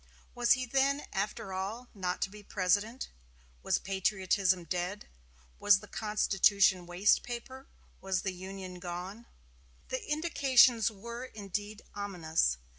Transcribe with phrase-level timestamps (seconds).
[0.33, 3.09] Was he then, after all, not to be President?
[3.61, 5.07] Was patriotism dead?
[5.59, 7.67] Was the Constitution waste paper?
[8.01, 9.27] Was the Union gone?
[9.89, 12.57] The indications were, indeed, ominous.